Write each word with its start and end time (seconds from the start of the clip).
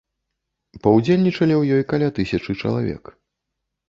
Паўдзельнічалі 0.85 1.55
ў 1.57 1.63
ёй 1.77 1.83
каля 1.93 2.07
тысячы 2.21 2.51
чалавек. 2.61 3.03